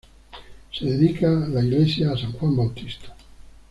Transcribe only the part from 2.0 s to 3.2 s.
a San Juan Bautista.